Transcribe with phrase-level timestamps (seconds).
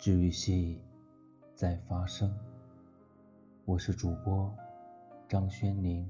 [0.00, 0.80] 治愈系
[1.54, 2.34] 在发生，
[3.66, 4.50] 我是主播
[5.28, 6.08] 张轩宁。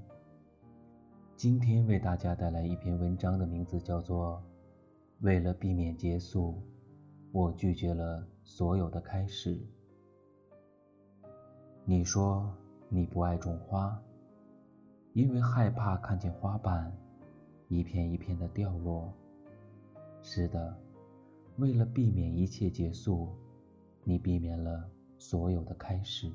[1.35, 4.41] 今天为大家带来一篇文章的名字叫做
[5.27, 6.63] 《为了避免结束，
[7.33, 9.57] 我拒绝了所有的开始》。
[11.85, 12.49] 你说
[12.89, 14.01] 你不爱种花，
[15.15, 16.97] 因为害怕看见花瓣
[17.67, 19.13] 一片一片的掉落。
[20.23, 20.79] 是的，
[21.57, 23.29] 为了避免一切结束。
[24.05, 26.31] 你避免了所有的开始。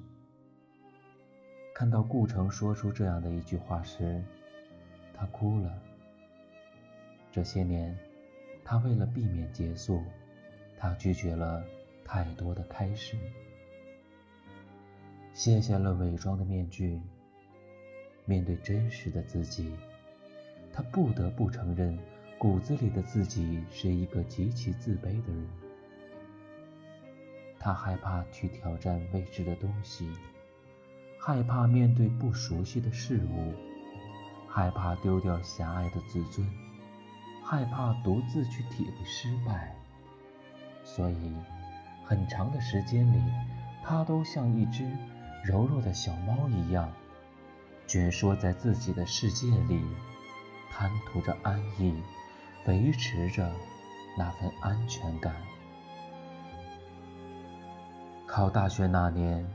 [1.74, 4.24] 看到顾城说出这样的一句话时，
[5.14, 5.82] 他哭了。
[7.32, 7.98] 这些年，
[8.64, 10.02] 他为了避免结束，
[10.78, 11.62] 他拒绝了
[12.06, 13.18] 太多的开始，
[15.34, 17.02] 卸下了伪装的面具，
[18.24, 19.74] 面对真实的自己，
[20.72, 22.00] 他不得不承认，
[22.38, 25.65] 骨子里的自己是一个极其自卑的人。
[27.66, 30.08] 他害怕去挑战未知的东西，
[31.18, 33.56] 害怕面对不熟悉的事物，
[34.48, 36.48] 害怕丢掉狭隘的自尊，
[37.44, 39.76] 害怕独自去体会失败。
[40.84, 41.34] 所以，
[42.04, 43.20] 很长的时间里，
[43.84, 44.88] 他都像一只
[45.44, 46.94] 柔弱的小猫一样，
[47.88, 49.84] 蜷缩在自己的世界里，
[50.70, 51.96] 贪图着安逸，
[52.68, 53.52] 维持着
[54.16, 55.34] 那份安全感。
[58.36, 59.46] 考大学那年，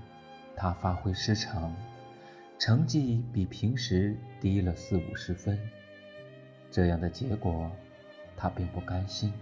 [0.56, 1.70] 他发挥失常，
[2.58, 5.58] 成绩比平时低了四五十分。
[6.70, 7.70] 这样的结果，
[8.38, 9.34] 他并不甘心。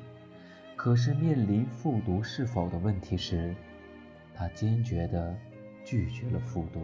[0.75, 3.55] 可是面临复读是否的问题时，
[4.34, 5.33] 他坚决地
[5.84, 6.80] 拒绝了复读。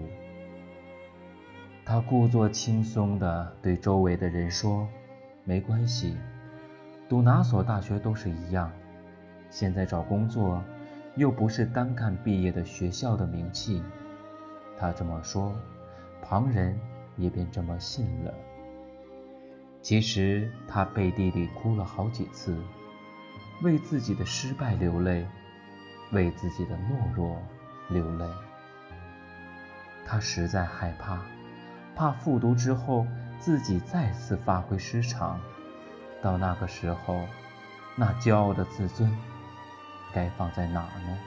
[1.85, 4.89] 他故作轻松地对周围的人说
[5.43, 6.17] ：“没关系，
[7.09, 8.71] 读哪所大学都是一样。
[9.51, 10.63] 现在找工作。”
[11.17, 13.83] 又不是单看毕业的学校的名气，
[14.77, 15.55] 他这么说，
[16.21, 16.79] 旁人
[17.17, 18.35] 也便这么信了。
[19.81, 22.57] 其实他背地里哭了好几次，
[23.63, 25.25] 为自己的失败流泪，
[26.11, 27.37] 为自己的懦弱
[27.91, 28.27] 流泪。
[30.05, 31.23] 他实在害怕，
[31.95, 33.07] 怕复读之后
[33.39, 35.41] 自己再次发挥失常，
[36.21, 37.21] 到那个时候，
[37.95, 39.17] 那骄傲的自尊。
[40.15, 41.19] 该放在哪儿呢？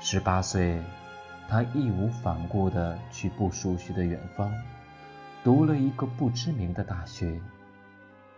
[0.00, 0.80] 十八岁，
[1.46, 4.50] 他义无反顾地去不熟悉的远方，
[5.44, 7.38] 读了一个不知名的大学，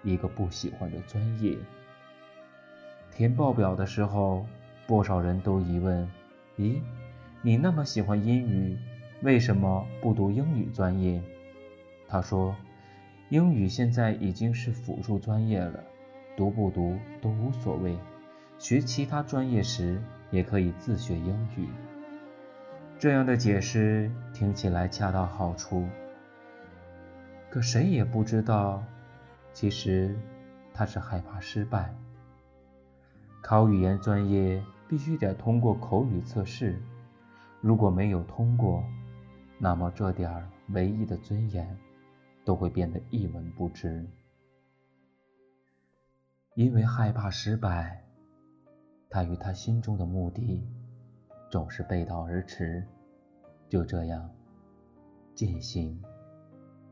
[0.03, 1.57] 一个不喜欢的专业。
[3.15, 4.45] 填报表的时候，
[4.89, 6.11] 不少人都疑问
[6.59, 6.81] ：“咦，
[7.43, 8.77] 你那么喜欢英语，
[9.23, 11.23] 为什么不读英语专业？”
[12.09, 12.57] 他说
[13.31, 15.85] ：“英语现在已经是辅助专业了，
[16.37, 17.97] 读不读都无所谓。”
[18.62, 20.00] 学其他专业时，
[20.31, 21.69] 也可以自学英语。
[22.97, 25.84] 这样的解释听起来恰到好处，
[27.50, 28.81] 可谁也不知道，
[29.53, 30.17] 其实
[30.73, 31.93] 他是害怕失败。
[33.43, 36.81] 考语言专业必须得通过口语测试，
[37.61, 38.84] 如果没有通过，
[39.59, 41.77] 那么这点唯一的尊严
[42.44, 44.06] 都会变得一文不值。
[46.55, 48.05] 因为害怕失败。
[49.12, 50.67] 他与他心中的目的
[51.50, 52.83] 总是背道而驰，
[53.69, 54.31] 就这样
[55.34, 56.03] 渐行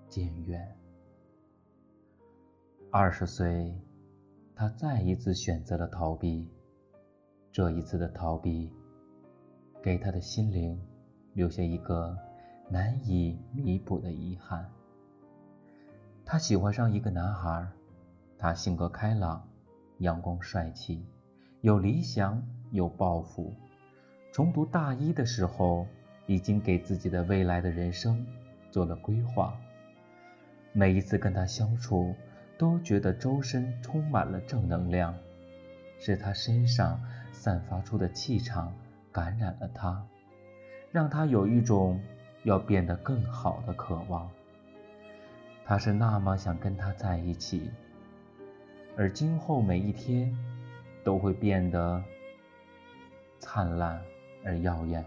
[0.06, 0.76] 渐远。
[2.90, 3.74] 二十岁，
[4.54, 6.46] 他再一次选择了逃避，
[7.50, 8.70] 这一次的逃避
[9.82, 10.78] 给他的心灵
[11.32, 12.14] 留下一个
[12.68, 14.70] 难以弥补的遗憾。
[16.26, 17.66] 他喜欢上一个男孩，
[18.36, 19.48] 他性格开朗，
[20.00, 21.06] 阳光帅气。
[21.62, 23.52] 有理想，有抱负。
[24.32, 25.86] 重读大一的时候，
[26.24, 28.26] 已经给自己的未来的人生
[28.70, 29.52] 做了规划。
[30.72, 32.14] 每一次跟他相处，
[32.56, 35.14] 都觉得周身充满了正能量，
[35.98, 36.98] 是他身上
[37.30, 38.72] 散发出的气场
[39.12, 40.02] 感染了他，
[40.90, 42.00] 让他有一种
[42.44, 44.30] 要变得更好的渴望。
[45.66, 47.70] 他是那么想跟他在一起，
[48.96, 50.34] 而今后每一天。
[51.04, 52.02] 都会变得
[53.38, 54.00] 灿烂
[54.44, 55.04] 而耀眼。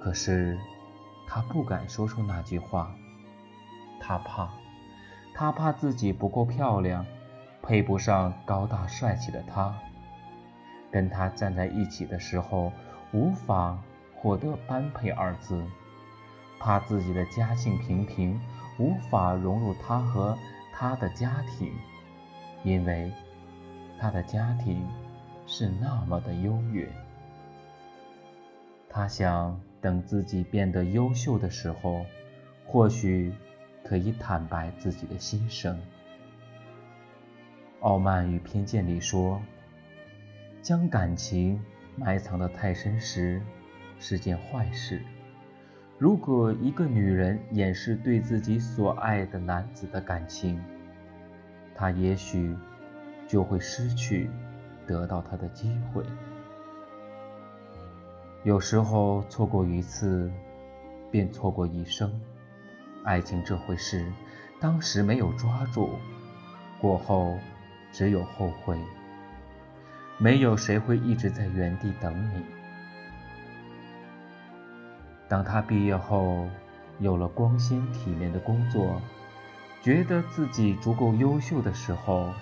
[0.00, 0.58] 可是
[1.26, 2.94] 他不敢说出那句话，
[4.00, 4.50] 他怕，
[5.34, 7.04] 他怕自己不够漂亮，
[7.62, 9.74] 配不上高大帅气的他。
[10.90, 12.72] 跟他站在一起的时候，
[13.12, 13.78] 无法
[14.14, 15.62] 获得“般配”二字，
[16.58, 18.40] 怕自己的家境平平，
[18.78, 20.38] 无法融入他和
[20.72, 21.74] 他的家庭，
[22.64, 23.12] 因为。
[23.98, 24.86] 他的家庭
[25.46, 26.88] 是那么的优越。
[28.88, 32.06] 他想等自己变得优秀的时候，
[32.64, 33.32] 或许
[33.84, 35.76] 可以坦白自己的心声。
[37.80, 39.40] 《傲慢与偏见》里说，
[40.62, 41.60] 将感情
[41.96, 43.42] 埋藏的太深时
[43.98, 45.02] 是件坏事。
[45.98, 50.60] 如果一个女人掩饰对自己所爱的男子的感情，
[51.74, 52.56] 她也许
[53.28, 54.28] 就会失去
[54.86, 56.02] 得到他的机会。
[58.42, 60.28] 有时候错过一次，
[61.10, 62.20] 便错过一生。
[63.04, 64.10] 爱情这回事，
[64.58, 65.90] 当时没有抓住，
[66.80, 67.38] 过后
[67.92, 68.76] 只有后悔。
[70.18, 72.44] 没有谁会一直在原地等你。
[75.28, 76.48] 当他毕业后，
[76.98, 79.00] 有了光鲜体面的工作，
[79.82, 82.32] 觉得自己足够优秀的时候，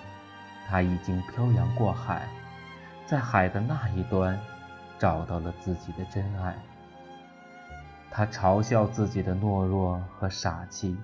[0.67, 2.27] 他已经漂洋过海，
[3.05, 4.39] 在海的那一端。
[4.99, 6.57] 找到了自己的真爱，
[8.09, 10.97] 他嘲笑自己的懦弱和傻气，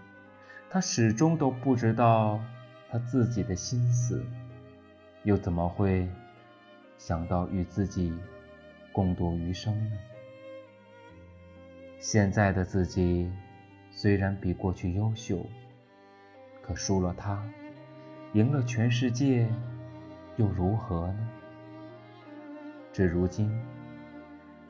[0.67, 2.39] 他始终都不知道
[2.89, 4.25] 他自己的心思，
[5.21, 6.09] 又怎么会
[6.97, 8.19] 想到与自己
[8.91, 9.97] 共度余生呢？
[11.99, 13.31] 现在的自己
[13.91, 15.45] 虽然比过去优秀，
[16.63, 17.47] 可输了他，
[18.33, 19.47] 赢了全世界
[20.37, 21.29] 又如何呢？
[22.91, 23.51] 至如今。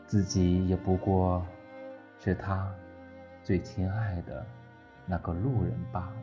[0.06, 1.44] 自己也不过
[2.19, 2.69] 是他
[3.42, 4.45] 最亲爱的
[5.07, 6.15] 那个路人罢了。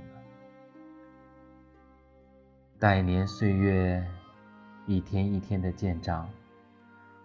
[2.78, 4.06] 待年岁月
[4.86, 6.28] 一天一天的渐长，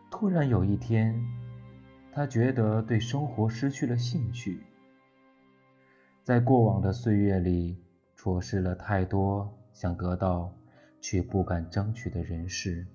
[0.09, 1.21] 突然有一天，
[2.11, 4.63] 他觉得对生活失去了兴趣。
[6.23, 7.77] 在过往的岁月里，
[8.15, 10.53] 错失了太多想得到
[11.01, 12.87] 却不敢争取的人事，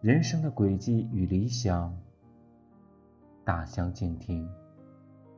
[0.00, 1.98] 人生的轨迹与理想。
[3.44, 4.48] 大相径庭，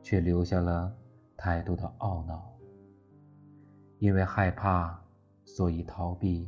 [0.03, 0.95] 却留下了
[1.35, 2.53] 太多的懊恼。
[3.97, 5.01] 因为害怕，
[5.43, 6.47] 所以逃避；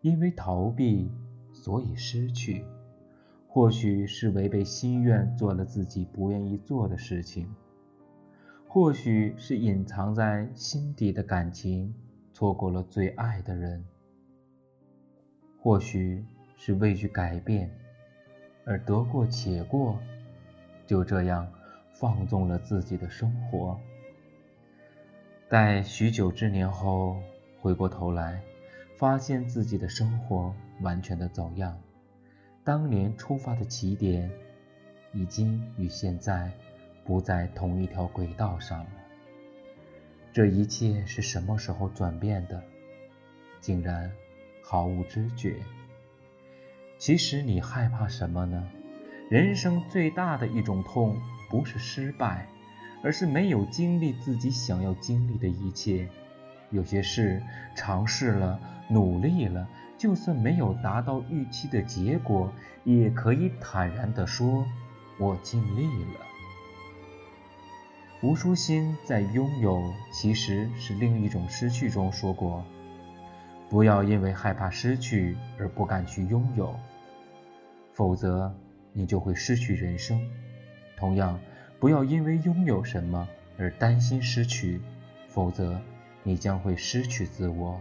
[0.00, 1.10] 因为逃避，
[1.52, 2.64] 所以失去。
[3.48, 7.48] 或许是违背心愿，做了自己不愿意做的事情；
[8.68, 11.92] 或许是隐藏在心底的感情，
[12.40, 13.84] 错过了最爱的人；
[15.62, 16.24] 或许
[16.56, 17.70] 是畏惧改变，
[18.64, 20.00] 而得过且过。
[20.86, 21.46] 就这样
[21.92, 23.78] 放纵了自己的生活，
[25.50, 27.18] 待许久之年后
[27.60, 28.40] 回过头来，
[28.96, 31.78] 发现自己的生活完全的走样，
[32.64, 34.30] 当年出发的起点
[35.12, 36.50] 已经与现在
[37.04, 38.86] 不在同一条轨道上。
[40.32, 42.62] 这一切是什么时候转变的？
[43.60, 44.12] 竟然
[44.62, 45.56] 毫无知觉。
[46.98, 48.68] 其实你害怕什么呢？
[49.28, 52.48] 人生最大的一种痛，不是失败，
[53.02, 56.08] 而是没有经历自己想要经历的一切。
[56.70, 57.42] 有些事
[57.74, 59.68] 尝试了，努力了，
[59.98, 62.52] 就算没有达到预期的结果，
[62.84, 64.64] 也可以坦然地说
[65.18, 66.20] ：“我尽力了。”
[68.22, 72.64] 吴淑欣在《拥有其实是另一种失去》中说过
[73.68, 76.74] ：“不要因为害怕失去而不敢去拥有，
[77.92, 78.54] 否则。”
[78.92, 80.20] 你就会失去人生。
[80.96, 81.38] 同样，
[81.78, 84.80] 不要因为拥有什么而担心失去，
[85.28, 85.80] 否则
[86.24, 87.80] 你将会失去自我。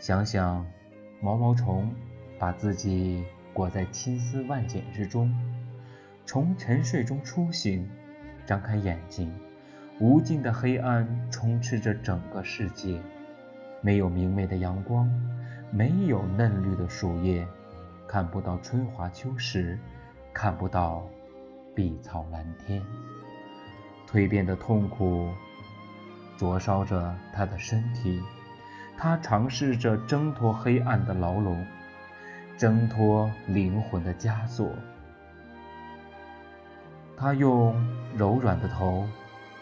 [0.00, 0.66] 想想
[1.20, 1.94] 毛毛虫
[2.40, 5.32] 把自己裹在千丝万茧之中，
[6.26, 7.88] 从沉睡中苏醒，
[8.48, 9.30] 张开眼睛，
[10.00, 12.98] 无尽的黑暗充斥着整个世界，
[13.82, 15.06] 没有明媚的阳光，
[15.70, 17.46] 没有嫩绿的树叶。
[18.06, 19.78] 看不到春华秋实，
[20.32, 21.06] 看不到
[21.74, 22.82] 碧草蓝天，
[24.10, 25.28] 蜕变的痛苦
[26.38, 28.18] 灼烧着他的身体。
[28.96, 31.66] 他尝试着挣脱黑暗的牢笼，
[32.56, 34.72] 挣脱灵魂的枷锁。
[37.14, 37.76] 他用
[38.16, 39.06] 柔软的头，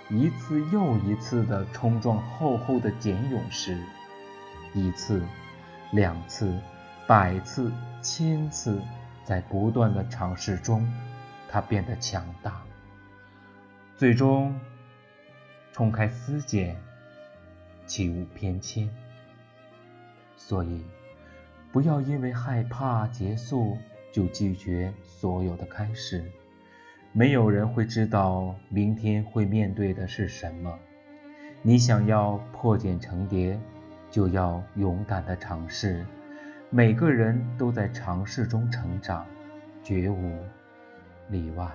[0.09, 3.79] 一次又一次地冲撞厚厚的茧蛹时，
[4.73, 5.23] 一次，
[5.93, 6.59] 两次。
[7.09, 7.71] 百次、
[8.03, 8.83] 千次，
[9.23, 10.85] 在不断的尝试中，
[11.49, 12.65] 他变得强大，
[13.97, 14.59] 最终
[15.73, 16.77] 冲开丝茧，
[17.87, 18.89] 起舞翩跹。
[20.37, 20.85] 所以，
[21.71, 23.79] 不要因为害怕结束
[24.13, 26.29] 就拒绝所有的开始。
[27.17, 30.79] 没有人会知道明天会面对的是什么。
[31.63, 33.59] 你想要破茧成蝶，
[34.11, 36.05] 就要勇敢的尝试。
[36.69, 39.25] 每个人都在尝试中成长，
[39.83, 40.39] 绝无
[41.31, 41.67] 例外。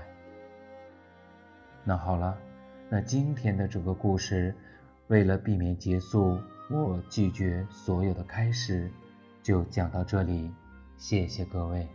[1.84, 2.38] 那好了，
[2.88, 4.54] 那今天的这个故事，
[5.08, 8.92] 为了避免结束，我拒绝所有的开始，
[9.42, 10.52] 就讲到这里。
[10.98, 11.88] 谢谢各位。